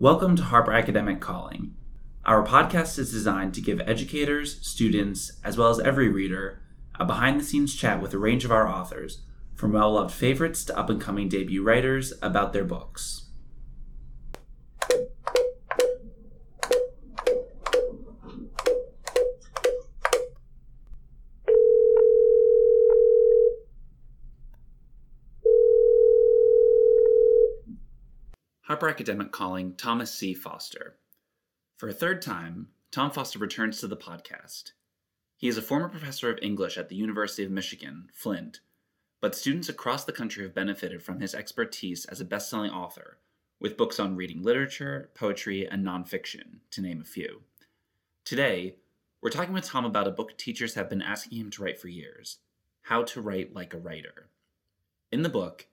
[0.00, 1.74] Welcome to Harper Academic Calling.
[2.24, 6.62] Our podcast is designed to give educators, students, as well as every reader
[7.00, 9.22] a behind the scenes chat with a range of our authors,
[9.56, 13.24] from well loved favorites to up and coming debut writers, about their books.
[28.88, 30.32] Academic calling Thomas C.
[30.32, 30.96] Foster.
[31.76, 34.72] For a third time, Tom Foster returns to the podcast.
[35.36, 38.60] He is a former professor of English at the University of Michigan, Flint,
[39.20, 43.18] but students across the country have benefited from his expertise as a best selling author,
[43.60, 47.42] with books on reading literature, poetry, and nonfiction, to name a few.
[48.24, 48.76] Today,
[49.20, 51.88] we're talking with Tom about a book teachers have been asking him to write for
[51.88, 52.38] years
[52.82, 54.28] How to Write Like a Writer.
[55.12, 55.66] In the book,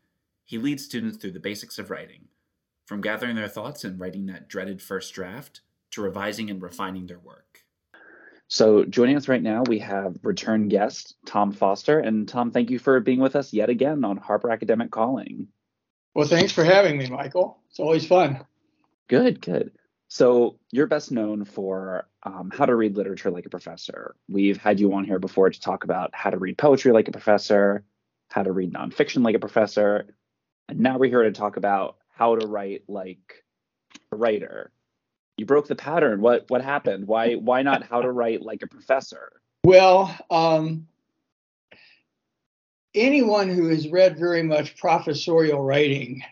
[0.43, 2.27] he leads students through the basics of writing
[2.85, 7.19] from gathering their thoughts and writing that dreaded first draft to revising and refining their
[7.19, 7.61] work.
[8.47, 11.99] So, joining us right now, we have return guest Tom Foster.
[11.99, 15.47] And Tom, thank you for being with us yet again on Harper Academic Calling.
[16.13, 17.57] Well, thanks for having me, Michael.
[17.69, 18.45] It's always fun.
[19.07, 19.71] Good, good.
[20.09, 24.15] So, you're best known for um, how to read literature like a professor.
[24.29, 27.11] We've had you on here before to talk about how to read poetry like a
[27.11, 27.83] professor,
[28.29, 30.05] how to read nonfiction like a professor.
[30.69, 33.43] And now we're here to talk about how to write like
[34.11, 34.71] a writer.
[35.37, 36.21] You broke the pattern.
[36.21, 37.07] What what happened?
[37.07, 39.33] Why why not how to write like a professor?
[39.65, 40.87] Well, um,
[42.93, 46.23] anyone who has read very much professorial writing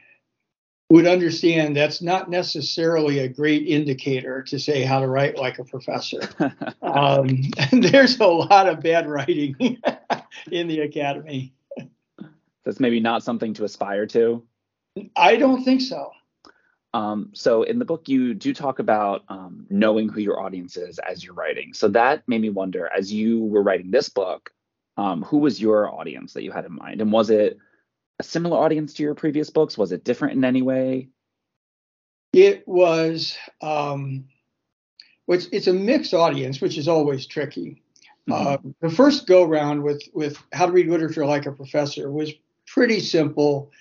[0.89, 5.63] would understand that's not necessarily a great indicator to say how to write like a
[5.65, 6.21] professor.
[6.81, 7.27] um,
[7.71, 9.55] there's a lot of bad writing
[10.51, 11.53] in the academy.
[12.63, 14.43] That's maybe not something to aspire to.
[15.15, 16.11] I don't think so.
[16.93, 20.99] Um, so in the book, you do talk about um, knowing who your audience is
[20.99, 21.73] as you're writing.
[21.73, 24.51] So that made me wonder, as you were writing this book,
[24.97, 27.57] um, who was your audience that you had in mind, and was it
[28.19, 29.75] a similar audience to your previous books?
[29.75, 31.09] Was it different in any way?
[32.31, 33.35] It was.
[33.61, 34.25] Um,
[35.25, 37.81] which it's a mixed audience, which is always tricky.
[38.29, 38.33] Mm-hmm.
[38.33, 42.31] Uh, the first go round with with how to read literature like a professor was
[42.67, 43.71] pretty simple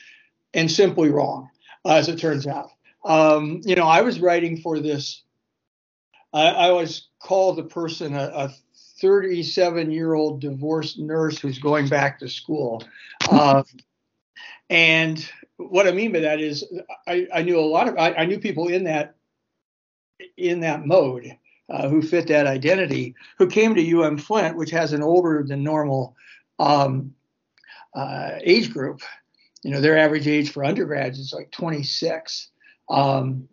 [0.54, 1.48] and simply wrong,
[1.86, 2.70] as it turns out.
[3.04, 5.22] Um, you know, I was writing for this.
[6.32, 8.50] I, I was called the person a
[9.00, 12.82] 37 year old divorced nurse who's going back to school.
[13.28, 13.62] Uh,
[14.70, 16.64] and what I mean by that is,
[17.06, 19.16] I, I knew a lot of I, I, knew people in that
[20.36, 21.36] in that mode
[21.69, 25.62] uh, who fit that identity, who came to UM Flint, which has an older than
[25.62, 26.16] normal
[26.58, 27.14] um,
[27.94, 29.02] uh, age group,
[29.62, 32.49] you know, their average age for undergrads is like 26
[32.91, 33.49] um,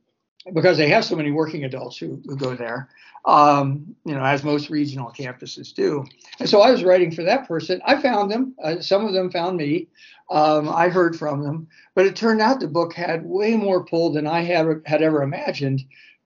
[0.54, 2.90] because they have so many working adults who, who go there,
[3.26, 6.06] um, you know, as most regional campuses do.
[6.40, 7.82] And so I was writing for that person.
[7.86, 8.56] I found them.
[8.62, 9.88] Uh, some of them found me.
[10.32, 14.12] Um, I heard from them, but it turned out the book had way more pull
[14.12, 15.82] than I had, had ever imagined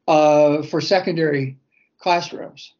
[0.07, 1.57] uh, for secondary
[1.99, 2.73] classrooms.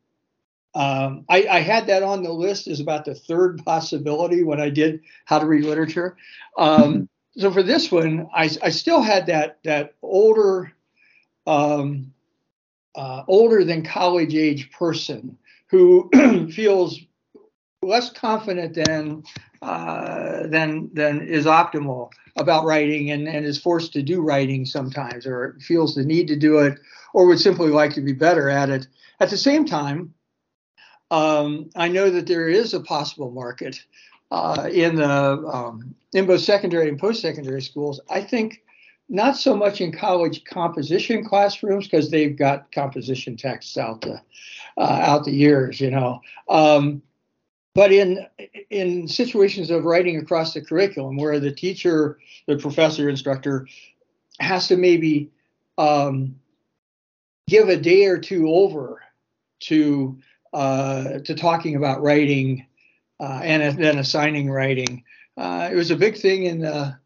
[0.75, 4.69] Um, I, I, had that on the list as about the third possibility when I
[4.69, 6.17] did how to read literature.
[6.57, 7.07] Um,
[7.38, 10.73] so for this one, I, I, still had that that older,
[11.45, 12.11] um,
[12.95, 16.09] uh, older than college age person who
[16.51, 17.00] feels
[17.84, 19.23] less confident than
[19.61, 25.25] uh, than than is optimal about writing and, and is forced to do writing sometimes,
[25.25, 26.79] or feels the need to do it,
[27.13, 28.88] or would simply like to be better at it.
[29.19, 30.13] At the same time,
[31.13, 33.85] um, I know that there is a possible market
[34.31, 38.01] uh, in the um, in both secondary and post-secondary schools.
[38.09, 38.63] I think
[39.09, 44.19] not so much in college composition classrooms because they've got composition texts out the
[44.78, 46.19] uh, out the years, you know.
[46.50, 47.03] Um,
[47.75, 48.25] but in
[48.72, 53.68] in situations of writing across the curriculum, where the teacher, the professor, instructor
[54.40, 55.29] has to maybe
[55.78, 56.40] um,
[57.47, 58.99] give a day or two over
[59.59, 60.17] to
[60.53, 62.66] uh, to talking about writing
[63.20, 65.03] uh, and then assigning writing.
[65.38, 66.97] Uh, it was a big thing in the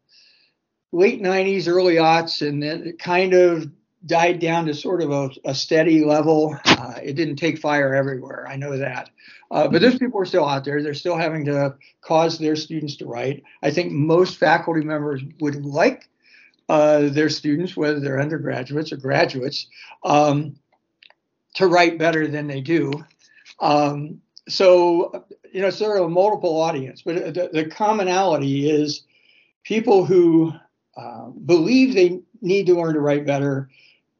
[0.92, 3.70] late 90s, early aughts, and then it kind of
[4.06, 6.56] died down to sort of a, a steady level.
[6.64, 9.10] Uh, it didn't take fire everywhere, I know that.
[9.50, 10.82] Uh, but those people are still out there.
[10.82, 13.42] They're still having to cause their students to write.
[13.62, 16.08] I think most faculty members would like
[16.68, 19.66] uh, their students, whether they're undergraduates or graduates,
[20.04, 20.56] um,
[21.54, 22.92] to write better than they do.
[23.60, 29.02] Um, so, you know, sort of a multiple audience, but the, the commonality is
[29.64, 30.52] people who
[30.96, 33.68] uh, believe they need to learn to write better,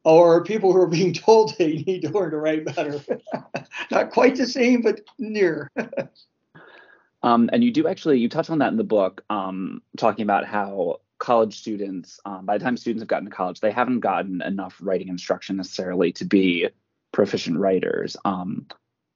[0.03, 3.01] or people who are being told they need to learn to write better.
[3.91, 5.71] Not quite the same, but near.
[7.23, 10.45] um, and you do actually you touch on that in the book, um, talking about
[10.45, 14.41] how college students, um, by the time students have gotten to college, they haven't gotten
[14.41, 16.69] enough writing instruction necessarily to be
[17.11, 18.15] proficient writers.
[18.23, 18.67] Um,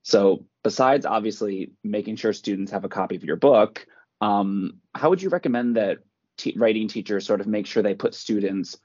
[0.04, 3.86] so besides obviously making sure students have a copy of your book,
[4.22, 6.00] um, how would you recommend that
[6.56, 8.78] writing teachers sort of make sure they put students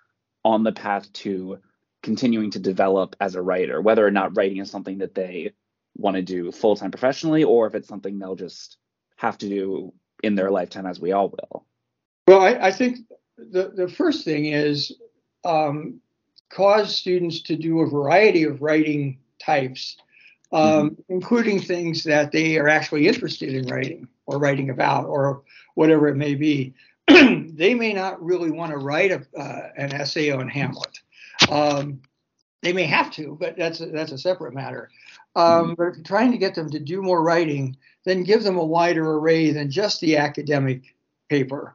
[0.44, 1.58] on the path to
[2.02, 5.52] continuing to develop as a writer, whether or not writing is something that they
[5.96, 8.76] want to do full time professionally, or if it's something they'll just
[9.16, 9.92] have to do
[10.22, 11.66] in their lifetime, as we all will?
[12.26, 12.98] Well, I, I think
[13.36, 14.92] the, the first thing is
[15.44, 16.00] um,
[16.50, 19.96] cause students to do a variety of writing types,
[20.52, 21.02] um, mm-hmm.
[21.08, 25.42] including things that they are actually interested in writing or writing about or
[25.74, 26.74] whatever it may be.
[27.08, 31.00] they may not really want to write a, uh, an essay on Hamlet.
[31.50, 32.00] Um,
[32.62, 34.90] they may have to, but that's a, that's a separate matter.
[35.36, 35.74] Um, mm-hmm.
[35.74, 38.64] But if you're trying to get them to do more writing, then give them a
[38.64, 40.82] wider array than just the academic
[41.28, 41.74] paper.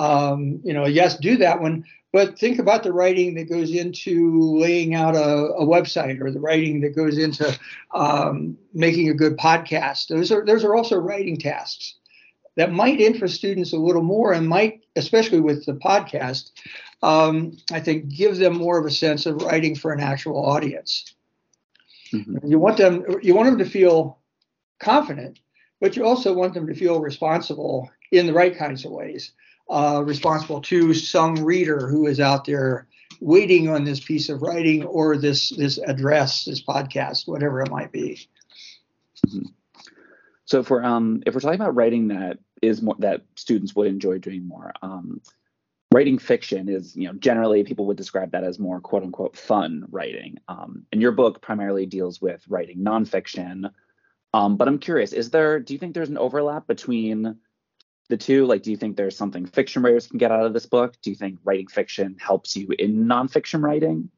[0.00, 4.40] Um, you know, yes, do that one, but think about the writing that goes into
[4.58, 7.58] laying out a, a website or the writing that goes into
[7.94, 10.08] um, making a good podcast.
[10.08, 11.96] Those are those are also writing tasks
[12.56, 16.50] that might interest students a little more and might, especially with the podcast,
[17.02, 21.14] um, I think give them more of a sense of writing for an actual audience.
[22.12, 22.50] Mm-hmm.
[22.50, 24.18] You want them you want them to feel
[24.80, 25.38] confident,
[25.78, 29.32] but you also want them to feel responsible in the right kinds of ways.
[29.70, 32.88] Uh, responsible to some reader who is out there
[33.20, 37.92] waiting on this piece of writing or this this address, this podcast, whatever it might
[37.92, 38.18] be.
[39.28, 39.46] Mm-hmm.
[40.46, 43.86] So if we're um if we're talking about writing that is more that students would
[43.86, 45.20] enjoy doing more, um,
[45.92, 49.84] writing fiction is you know generally people would describe that as more quote unquote fun
[49.90, 50.38] writing.
[50.48, 53.70] Um, and your book primarily deals with writing nonfiction.
[54.34, 57.36] Um, but I'm curious, is there do you think there's an overlap between
[58.10, 58.44] the two?
[58.44, 60.94] Like, do you think there's something fiction writers can get out of this book?
[61.02, 64.10] Do you think writing fiction helps you in nonfiction writing?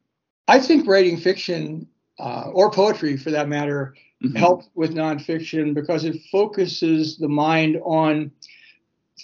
[0.47, 1.87] I think writing fiction
[2.19, 4.35] uh, or poetry, for that matter, mm-hmm.
[4.35, 8.31] help with nonfiction because it focuses the mind on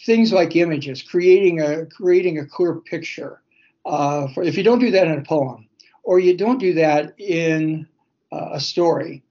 [0.06, 3.42] things like images, creating a creating a clear picture.
[3.86, 5.68] Uh, for, if you don't do that in a poem,
[6.04, 7.88] or you don't do that in
[8.32, 9.24] uh, a story,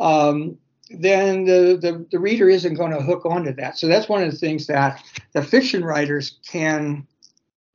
[0.00, 0.58] um,
[0.90, 3.78] then the, the, the reader isn't going to hook onto that.
[3.78, 5.02] So that's one of the things that
[5.32, 7.06] the fiction writers can,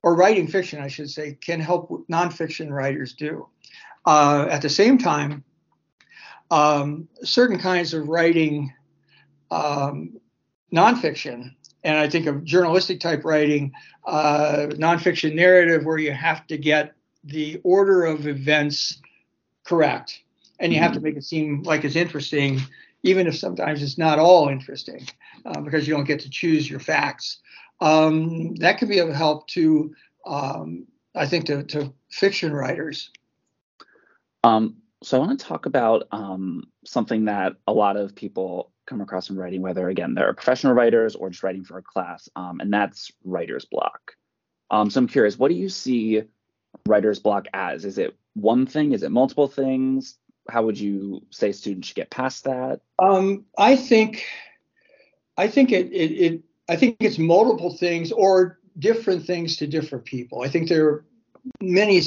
[0.02, 3.48] or writing fiction, I should say, can help nonfiction writers do.
[4.06, 5.44] Uh, at the same time,
[6.52, 8.74] um, certain kinds of writing
[9.52, 10.20] um,
[10.74, 13.72] nonfiction, and I think of journalistic type writing,
[14.06, 16.94] uh, nonfiction narrative, where you have to get
[17.24, 19.00] the order of events
[19.64, 20.22] correct,
[20.60, 20.84] and you mm-hmm.
[20.84, 22.60] have to make it seem like it's interesting,
[23.04, 25.06] even if sometimes it's not all interesting,
[25.46, 27.40] uh, because you don't get to choose your facts.
[27.82, 29.94] Um, that can be of help to,
[30.26, 33.12] um, I think, to, to fiction writers.
[34.44, 39.02] Um, so I want to talk about um, something that a lot of people come
[39.02, 42.60] across in writing, whether again they're professional writers or just writing for a class, um,
[42.60, 44.14] and that's writer's block.
[44.72, 46.24] Um, so I'm curious, what do you see
[46.88, 47.86] writer's block as?
[47.86, 48.94] Is it one thing?
[48.94, 50.18] Is it multiple things?
[50.50, 52.82] How would you say students should get past that?
[53.00, 54.26] Um, I think,
[55.38, 60.06] I think it, it, it, I think it's multiple things or different things to different
[60.06, 60.42] people.
[60.42, 61.06] I think there are
[61.62, 62.02] many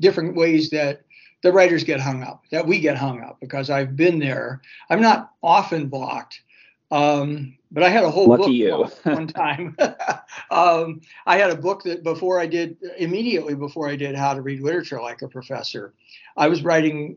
[0.00, 1.02] different ways that
[1.42, 4.62] the writers get hung up, that we get hung up because I've been there.
[4.88, 6.40] I'm not often blocked,
[6.90, 9.12] um, but I had a whole Lucky book you.
[9.12, 9.76] one time.
[10.50, 14.40] um, I had a book that before I did, immediately before I did How to
[14.40, 15.92] Read Literature Like a Professor,
[16.36, 17.16] I was writing.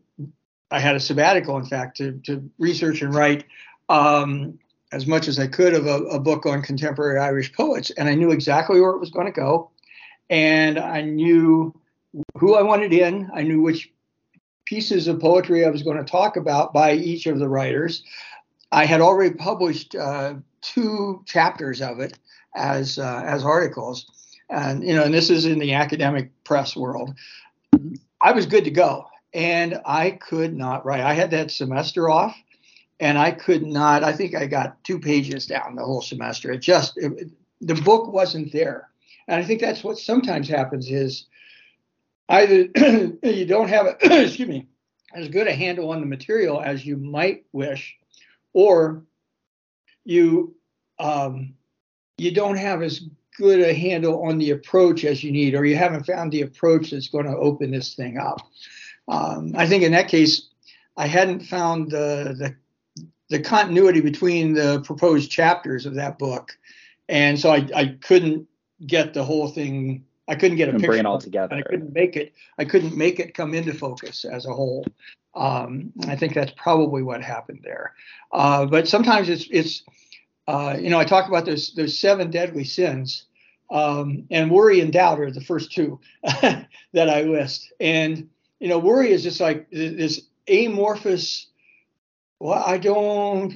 [0.72, 3.46] I had a sabbatical, in fact, to, to research and write
[3.90, 4.60] um,
[4.92, 8.16] as much as I could of a, a book on contemporary Irish poets, and I
[8.16, 9.72] knew exactly where it was going to go,
[10.30, 11.74] and I knew
[12.38, 13.30] who I wanted in.
[13.34, 13.92] I knew which
[14.66, 18.04] pieces of poetry I was going to talk about by each of the writers.
[18.72, 22.20] I had already published uh, two chapters of it
[22.56, 24.06] as uh, as articles,
[24.50, 27.14] and you know, and this is in the academic press world.
[28.20, 31.02] I was good to go, and I could not write.
[31.02, 32.36] I had that semester off,
[33.00, 34.04] and I could not.
[34.04, 36.52] I think I got two pages down the whole semester.
[36.52, 37.30] It just it,
[37.62, 38.90] the book wasn't there,
[39.28, 41.26] and I think that's what sometimes happens is
[42.30, 42.68] either
[43.24, 44.68] you don't have a, excuse me
[45.14, 47.96] as good a handle on the material as you might wish,
[48.54, 49.04] or
[50.04, 50.56] you
[51.00, 51.54] um,
[52.18, 53.02] you don't have as
[53.38, 56.92] good a handle on the approach as you need, or you haven't found the approach
[56.92, 58.40] that's going to open this thing up.
[59.08, 60.48] Um, I think in that case,
[60.98, 62.56] I hadn't found the, the
[63.30, 66.58] the continuity between the proposed chapters of that book,
[67.10, 68.48] and so I, I couldn't
[68.86, 70.06] get the whole thing.
[70.28, 70.88] I couldn't get a picture.
[70.88, 71.56] Bring it all together.
[71.56, 72.34] I couldn't make it.
[72.58, 74.86] I couldn't make it come into focus as a whole.
[75.36, 77.94] Um, I think that's probably what happened there.
[78.32, 79.84] Uh, but sometimes it's it's
[80.48, 83.26] uh, you know I talk about those those seven deadly sins,
[83.70, 86.70] um, and worry and doubt are the first two that
[87.10, 87.72] I list.
[87.80, 91.48] And you know worry is just like this amorphous.
[92.40, 93.56] Well, I don't.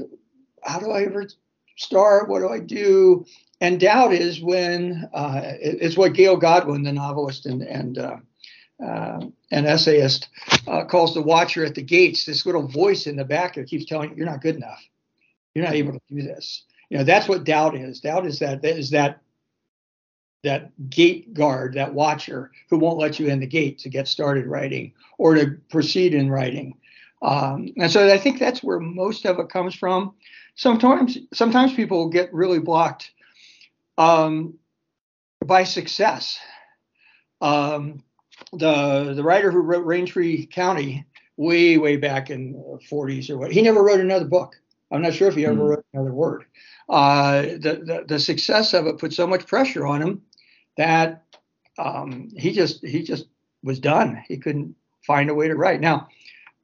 [0.64, 1.28] How do I ever
[1.78, 2.30] start?
[2.30, 3.26] What do I do?
[3.60, 8.18] And doubt is when uh, it's what Gail Godwin, the novelist and and uh,
[8.84, 10.30] uh, an essayist,
[10.68, 12.26] uh, calls the watcher at the gates.
[12.26, 14.84] This little voice in the back that keeps telling you you're not good enough.
[15.54, 16.64] You're not able to do this.
[16.90, 18.00] You know that's what doubt is.
[18.02, 19.22] Doubt is that is that
[20.44, 24.48] that gate guard, that watcher who won't let you in the gate to get started
[24.48, 26.76] writing or to proceed in writing.
[27.22, 30.14] Um, and so I think that's where most of it comes from.
[30.56, 33.12] Sometimes sometimes people get really blocked
[33.98, 34.56] um,
[35.46, 36.40] by success.
[37.40, 38.04] Um,
[38.54, 41.06] the the writer who wrote Raintree County
[41.38, 44.56] way way back in the 40s or what, he never wrote another book.
[44.92, 45.70] I'm not sure if he ever mm.
[45.70, 46.46] wrote another word.
[46.90, 50.22] Uh, the, the, the success of it put so much pressure on him
[50.78, 51.24] that
[51.78, 53.26] um, he just he just
[53.64, 54.22] was done.
[54.28, 54.76] He couldn't
[55.06, 55.82] find a way to write.
[55.82, 56.08] Now,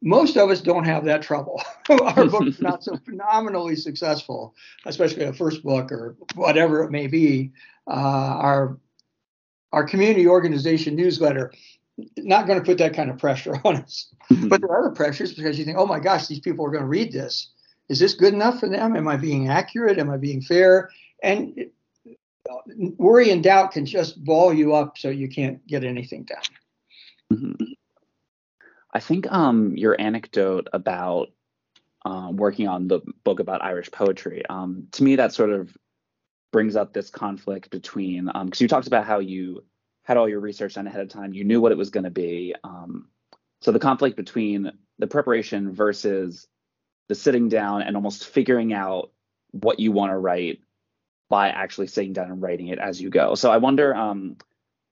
[0.01, 1.61] most of us don't have that trouble.
[1.89, 7.51] Our book's not so phenomenally successful, especially a first book or whatever it may be.
[7.87, 7.91] Uh,
[8.41, 8.77] our
[9.71, 11.51] our community organization newsletter
[12.17, 14.13] not going to put that kind of pressure on us.
[14.31, 14.47] Mm-hmm.
[14.49, 16.83] But there are other pressures because you think, oh my gosh, these people are going
[16.83, 17.49] to read this.
[17.89, 18.95] Is this good enough for them?
[18.95, 19.97] Am I being accurate?
[19.97, 20.89] Am I being fair?
[21.23, 21.73] And it,
[22.97, 26.37] worry and doubt can just ball you up so you can't get anything done.
[27.33, 27.65] Mm-hmm.
[28.93, 31.27] I think um, your anecdote about
[32.05, 35.75] uh, working on the book about Irish poetry, um, to me, that sort of
[36.51, 39.63] brings up this conflict between, because um, you talked about how you
[40.03, 42.09] had all your research done ahead of time, you knew what it was going to
[42.09, 42.55] be.
[42.63, 43.09] Um,
[43.61, 46.47] so the conflict between the preparation versus
[47.09, 49.11] the sitting down and almost figuring out
[49.51, 50.61] what you want to write
[51.29, 53.35] by actually sitting down and writing it as you go.
[53.35, 54.37] So I wonder um,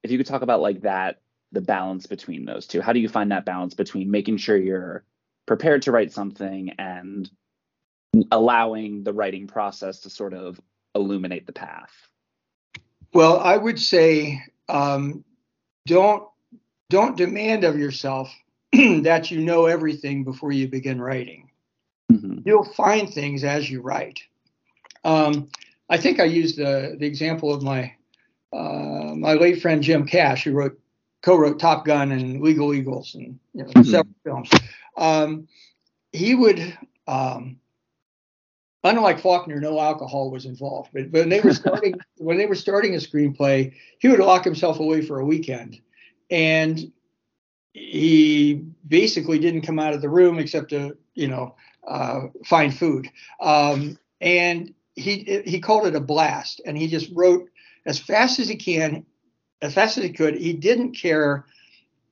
[0.03, 1.19] if you could talk about like that
[1.55, 2.81] the balance between those two?
[2.81, 5.03] How do you find that balance between making sure you're
[5.47, 7.29] prepared to write something and
[8.31, 10.59] allowing the writing process to sort of
[10.93, 11.91] illuminate the path?
[13.13, 15.23] Well, I would say um,
[15.87, 16.27] don't
[16.89, 18.31] don't demand of yourself
[18.73, 21.49] that you know everything before you begin writing.
[22.11, 22.39] Mm-hmm.
[22.45, 24.19] You'll find things as you write.
[25.03, 25.49] Um,
[25.89, 27.93] I think I used the the example of my
[28.53, 30.79] uh, my late friend Jim Cash, who wrote
[31.21, 33.83] co-wrote Top Gun and Legal Eagles and you know, mm-hmm.
[33.83, 34.49] several films.
[34.95, 35.47] Um,
[36.11, 36.77] he would,
[37.07, 37.57] um,
[38.83, 40.91] unlike Faulkner, no alcohol was involved.
[40.93, 44.43] But, but when they were starting, when they were starting a screenplay, he would lock
[44.43, 45.79] himself away for a weekend,
[46.29, 46.91] and
[47.73, 51.55] he basically didn't come out of the room except to you know
[51.87, 53.09] uh, find food.
[53.41, 57.49] Um, and he he called it a blast, and he just wrote
[57.85, 59.05] as fast as he can
[59.61, 60.35] as fast as he could.
[60.35, 61.45] He didn't care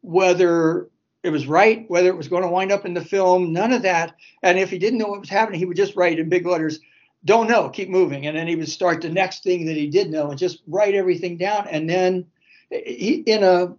[0.02, 0.90] whether
[1.24, 3.84] it was right, whether it was going to wind up in the film, none of
[3.84, 4.16] that.
[4.42, 6.80] And if he didn't know what was happening, he would just write in big letters,
[7.24, 8.28] don't know, keep moving.
[8.28, 10.96] And then he would start the next thing that he did know and just write
[10.96, 11.68] everything down.
[11.70, 12.26] And then
[12.70, 13.74] he, in a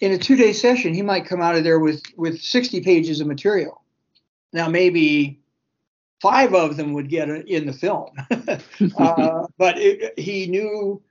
[0.00, 3.20] in a two day session, he might come out of there with with 60 pages
[3.20, 3.82] of material.
[4.52, 5.40] Now maybe
[6.20, 8.10] five of them would get in the film,
[8.98, 11.02] uh, but it, he knew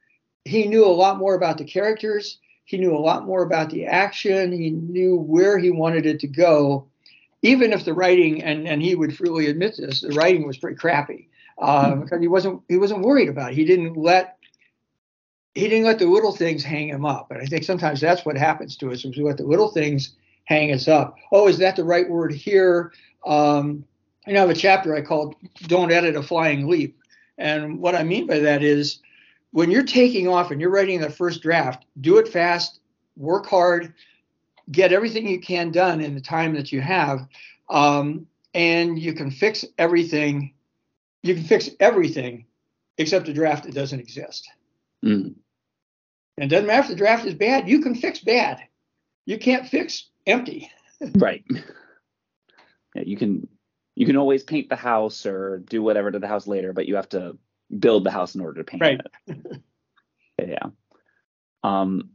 [0.44, 2.40] he knew a lot more about the characters.
[2.66, 4.52] He knew a lot more about the action.
[4.52, 6.88] He knew where he wanted it to go,
[7.42, 10.78] even if the writing and and he would freely admit this, the writing was pretty
[10.78, 13.56] crappy uh, because he wasn't he wasn't worried about it.
[13.56, 14.38] He didn't let
[15.54, 17.32] he didn't let the little things hang him up.
[17.32, 20.16] And I think sometimes that's what happens to us is we let the little things
[20.44, 21.16] hang us up.
[21.32, 22.92] Oh, is that the right word here?
[23.26, 23.86] Um,
[24.34, 25.36] know, I have a chapter I called
[25.68, 26.98] "Don't Edit a Flying Leap,"
[27.38, 29.00] and what I mean by that is
[29.52, 32.80] when you're taking off and you're writing the first draft, do it fast,
[33.16, 33.94] work hard,
[34.72, 37.28] get everything you can done in the time that you have,
[37.70, 40.54] um, and you can fix everything.
[41.24, 42.46] You can fix everything
[42.98, 44.50] except a draft that doesn't exist.
[45.04, 45.36] Mm.
[46.38, 48.60] And it doesn't matter if the draft is bad, you can fix bad.
[49.26, 50.72] You can't fix empty.
[51.16, 51.44] right.
[52.96, 53.46] Yeah, you can
[53.96, 56.96] you can always paint the house or do whatever to the house later, but you
[56.96, 57.38] have to
[57.80, 59.02] build the house in order to paint right.
[59.28, 59.62] it.
[60.48, 60.68] yeah.
[61.64, 62.12] Um,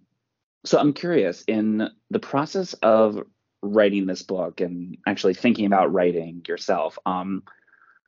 [0.64, 3.22] so I'm curious in the process of
[3.62, 7.42] writing this book and actually thinking about writing yourself, um,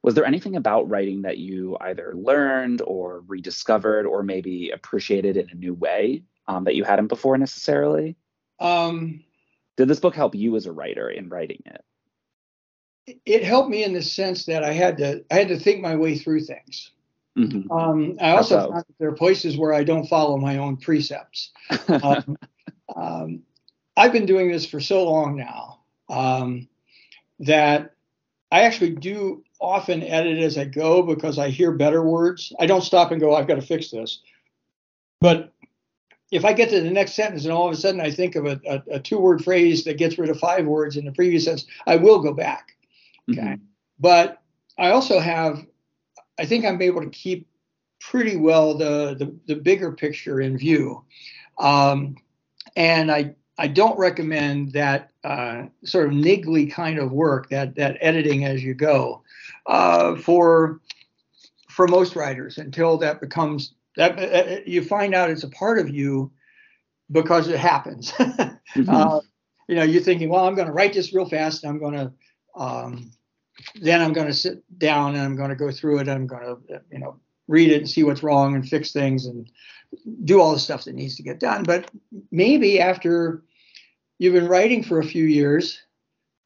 [0.02, 5.48] was there anything about writing that you either learned or rediscovered or maybe appreciated in
[5.50, 8.16] a new way um, that you hadn't before necessarily?
[8.58, 9.24] Um,
[9.76, 11.84] Did this book help you as a writer in writing it?
[13.06, 15.96] It helped me in the sense that I had to I had to think my
[15.96, 16.90] way through things.
[17.36, 17.70] Mhm.
[17.70, 18.70] Um, I also so?
[18.70, 21.50] found that there are places where I don't follow my own precepts.
[21.88, 22.36] Um,
[22.96, 23.42] um,
[23.96, 26.68] I've been doing this for so long now um,
[27.40, 27.94] that
[28.50, 32.52] I actually do often edit as I go because I hear better words.
[32.60, 34.20] I don't stop and go, I've got to fix this.
[35.20, 35.52] But
[36.30, 38.46] if I get to the next sentence and all of a sudden I think of
[38.46, 41.44] a, a, a two word phrase that gets rid of five words in the previous
[41.44, 42.72] sentence, I will go back.
[43.30, 43.40] Okay.
[43.42, 43.60] Mhm.
[43.98, 44.42] But
[44.78, 45.64] I also have,
[46.38, 47.48] I think I'm able to keep
[48.00, 51.04] pretty well the the, the bigger picture in view,
[51.58, 52.16] um,
[52.76, 57.98] and I I don't recommend that uh, sort of niggly kind of work that that
[58.00, 59.22] editing as you go
[59.66, 60.80] uh, for
[61.70, 65.90] for most writers until that becomes that uh, you find out it's a part of
[65.90, 66.30] you
[67.10, 68.12] because it happens.
[68.76, 68.88] Mhm.
[68.88, 69.20] uh,
[69.68, 71.64] you know, you're thinking, well, I'm going to write this real fast.
[71.64, 72.12] And I'm going to,
[72.54, 73.10] um,
[73.80, 76.08] then I'm going to sit down and I'm going to go through it.
[76.08, 77.16] I'm going to, you know,
[77.48, 79.50] read it and see what's wrong and fix things and
[80.24, 81.62] do all the stuff that needs to get done.
[81.64, 81.90] But
[82.30, 83.42] maybe after
[84.18, 85.80] you've been writing for a few years,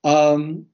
[0.04, 0.66] um,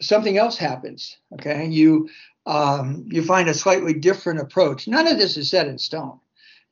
[0.00, 1.16] something else happens.
[1.34, 2.08] Okay, you
[2.44, 4.86] um, you find a slightly different approach.
[4.86, 6.20] None of this is set in stone.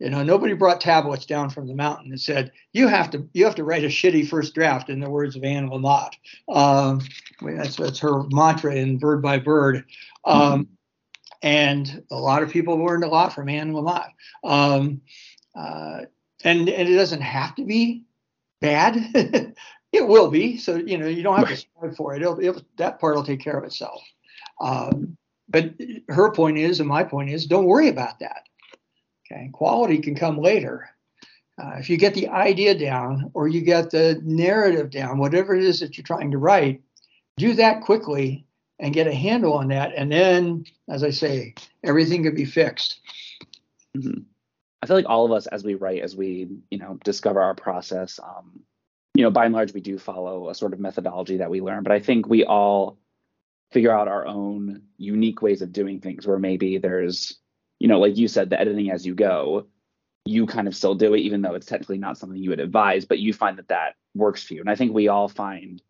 [0.00, 3.44] You know, nobody brought tablets down from the mountain and said you have to you
[3.44, 4.90] have to write a shitty first draft.
[4.90, 6.14] In the words of Anne Lamott,
[6.48, 7.00] um,
[7.40, 9.84] I mean, that's that's her mantra in Bird by Bird.
[10.24, 10.68] Um,
[11.42, 14.08] And a lot of people learned a lot from Anne Lamott.
[14.42, 15.02] Um,
[15.54, 16.00] uh,
[16.42, 18.04] and and it doesn't have to be
[18.60, 18.96] bad.
[19.92, 20.56] it will be.
[20.56, 22.22] So you know you don't have to strive for it.
[22.22, 24.02] It'll, it'll, that part will take care of itself.
[24.60, 25.16] Um,
[25.48, 25.74] but
[26.08, 28.42] her point is, and my point is, don't worry about that.
[29.34, 30.88] Okay, quality can come later.
[31.60, 35.64] Uh, if you get the idea down or you get the narrative down, whatever it
[35.64, 36.82] is that you're trying to write,
[37.36, 38.46] do that quickly
[38.78, 39.92] and get a handle on that.
[39.96, 43.00] And then, as I say, everything can be fixed.
[43.96, 44.24] Mhm.
[44.82, 47.54] I feel like all of us, as we write, as we you know discover our
[47.54, 48.60] process, um,
[49.14, 51.84] you know, by and large, we do follow a sort of methodology that we learn.
[51.84, 52.98] But I think we all
[53.70, 56.26] figure out our own unique ways of doing things.
[56.26, 57.38] Where maybe there's,
[57.78, 59.66] you know, like you said, the editing as you go.
[60.26, 63.04] You kind of still do it, even though it's technically not something you would advise,
[63.04, 64.60] but you find that that works for you.
[64.60, 65.82] And I think we all find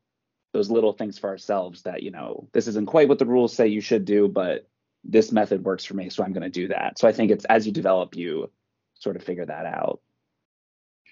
[0.52, 3.68] those little things for ourselves that you know this isn't quite what the rules say
[3.68, 4.68] you should do, but
[5.04, 6.98] this method works for me, so I'm going to do that.
[6.98, 8.50] So I think it's as you develop, you
[8.94, 10.00] sort of figure that out.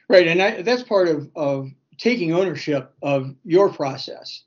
[0.09, 4.43] Right, and I, that's part of of taking ownership of your process.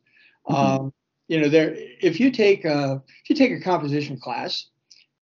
[0.50, 0.56] Mhm.
[0.56, 0.94] Um,
[1.28, 4.68] you know, there if you take a if you take a composition class,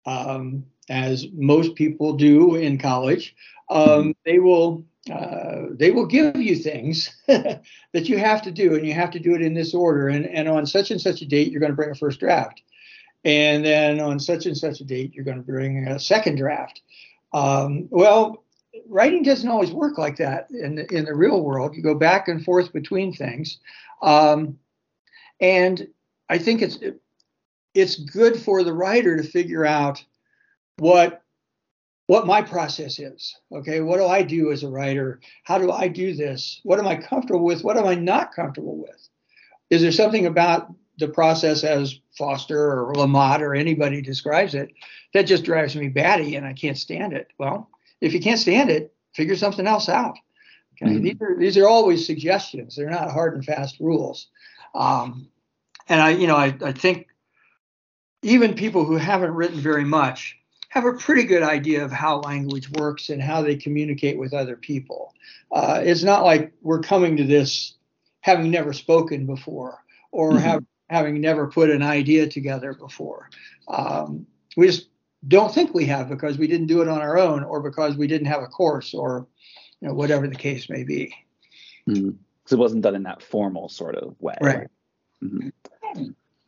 [0.06, 3.34] um, as most people do in college,
[3.70, 8.86] um, they will uh, they will give you things that you have to do, and
[8.86, 10.08] you have to do it in this order.
[10.08, 12.62] And and on such and such a date, you're going to bring a first draft,
[13.24, 16.80] and then on such and such a date, you're going to bring a second draft.
[17.32, 18.44] Um, well,
[18.88, 21.74] writing doesn't always work like that in the, in the real world.
[21.74, 23.58] You go back and forth between things,
[24.02, 24.58] um,
[25.40, 25.88] and
[26.28, 26.78] I think it's
[27.74, 30.02] it's good for the writer to figure out
[30.78, 31.22] what
[32.06, 33.34] what my process is.
[33.50, 35.20] Okay, what do I do as a writer?
[35.44, 36.60] How do I do this?
[36.62, 37.64] What am I comfortable with?
[37.64, 39.08] What am I not comfortable with?
[39.70, 44.70] Is there something about the process as Foster or Lamott or anybody describes it
[45.14, 47.28] that just drives me batty and I can't stand it?
[47.38, 47.70] Well,
[48.02, 50.14] if you can't stand it, figure something else out.
[50.74, 51.02] Okay, Mhm.
[51.02, 52.76] these are these are always suggestions.
[52.76, 54.26] They're not hard and fast rules.
[54.74, 55.30] Um,
[55.88, 57.06] and I, you know, I, I think
[58.22, 60.36] even people who haven't written very much
[60.74, 64.56] have a pretty good idea of how language works and how they communicate with other
[64.56, 65.14] people.
[65.52, 67.74] Uh, it's not like we're coming to this
[68.22, 69.78] having never spoken before
[70.10, 70.40] or Mhm.
[70.40, 73.30] have, having never put an idea together before.
[73.68, 74.88] Um, we just
[75.28, 78.08] don't think we have because we didn't do it on our own or because we
[78.08, 79.28] didn't have a course or
[79.80, 81.14] you know, whatever the case may be.
[81.88, 82.16] Mhm.
[82.46, 84.36] So it wasn't done in that formal sort of way.
[84.40, 84.66] Right.
[85.22, 85.52] Mhm.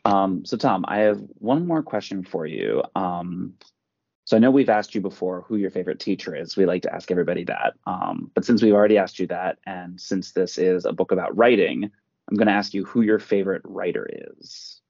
[0.05, 2.83] Um, so Tom, I have one more question for you.
[2.97, 3.55] Um,
[4.27, 6.57] so I know we've asked you before who your favorite teacher is.
[6.57, 7.75] We like to ask everybody that.
[7.87, 11.37] Um, but since we've already asked you that, and since this is a book about
[11.37, 11.85] writing,
[12.29, 14.05] I'm going to ask you who your favorite writer
[14.41, 14.81] is,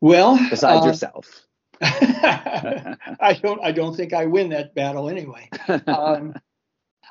[0.00, 1.46] Well, besides uh, yourself.
[1.82, 5.50] I don't I don't think I win that battle anyway.
[5.88, 6.34] Um,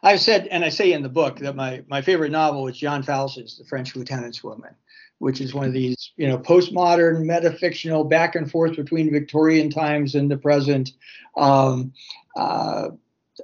[0.02, 3.04] I've said, and I say in the book that my my favorite novel is John
[3.04, 4.76] Fowles's The French Lieutenant's Woman,
[5.21, 10.15] which is one of these you know postmodern metafictional back and forth between Victorian times
[10.15, 10.91] and the present.
[11.38, 11.93] Um,
[12.36, 12.89] uh,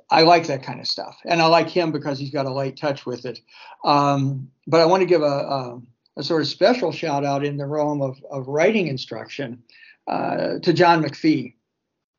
[0.10, 2.78] I like that kind of stuff, and I like him because he's got a light
[2.78, 3.40] touch with it.
[3.86, 5.82] Um, but I want to give a, a,
[6.18, 9.64] a, sort of special shout out in the realm of, of writing instruction
[10.08, 11.54] uh, to John McPhee,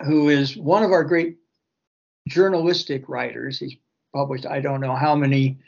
[0.05, 1.37] who is one of our great
[2.29, 3.59] journalistic writers.
[3.59, 3.77] He's
[4.15, 5.59] published I don't know how many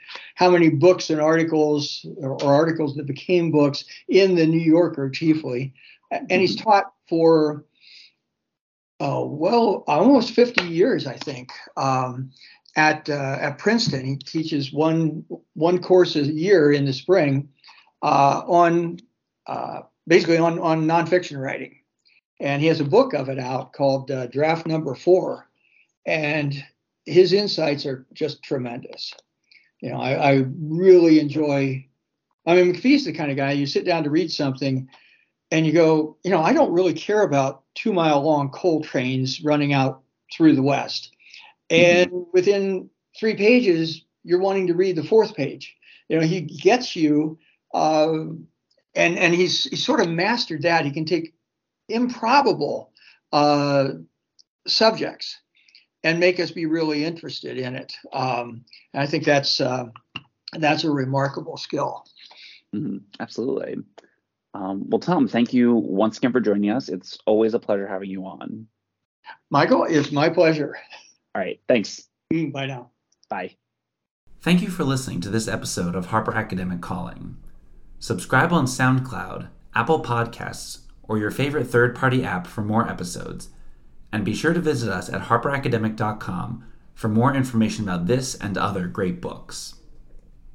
[0.40, 5.10] how many books and articles or, or articles that became books in the New Yorker
[5.10, 5.74] chiefly,
[6.10, 6.64] and he's mm-hmm.
[6.64, 7.66] taught for
[9.00, 12.30] oh well almost 50 years I think um,
[12.74, 14.06] at uh, at Princeton.
[14.06, 17.50] He teaches one one course a year in the spring
[18.02, 18.98] uh, on
[19.46, 21.80] uh, basically on on nonfiction writing,
[22.40, 25.50] and he has a book of it out called uh, Draft Number Four,
[26.06, 26.64] and
[27.04, 29.12] his insights are just tremendous.
[29.80, 31.86] You know, I, I really enjoy.
[32.46, 34.88] I mean, McPhee's the kind of guy you sit down to read something,
[35.50, 39.42] and you go, you know, I don't really care about two mile long coal trains
[39.42, 41.14] running out through the West.
[41.70, 42.30] And mm-hmm.
[42.32, 45.74] within three pages, you're wanting to read the fourth page.
[46.08, 47.38] You know, he gets you,
[47.72, 48.12] uh,
[48.94, 50.84] and and he's he's sort of mastered that.
[50.84, 51.34] He can take
[51.88, 52.92] improbable
[53.32, 53.90] uh,
[54.66, 55.38] subjects
[56.04, 57.94] and make us be really interested in it.
[58.12, 59.86] Um, and I think that's uh,
[60.58, 62.04] that's a remarkable skill.
[62.74, 62.98] Mm-hmm.
[63.18, 63.76] Absolutely.
[64.54, 66.88] Um, well, Tom, thank you once again for joining us.
[66.88, 68.66] It's always a pleasure having you on.
[69.50, 70.76] Michael, it's my pleasure.
[71.34, 71.60] All right.
[71.68, 72.08] Thanks.
[72.32, 72.90] Mm, bye now.
[73.28, 73.56] Bye.
[74.40, 77.36] Thank you for listening to this episode of Harper Academic Calling.
[77.98, 83.50] Subscribe on SoundCloud, Apple Podcasts, or your favorite third party app for more episodes
[84.12, 88.86] and be sure to visit us at harperacademic.com for more information about this and other
[88.86, 89.76] great books.